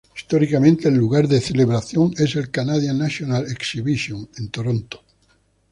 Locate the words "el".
0.87-0.95, 2.35-2.49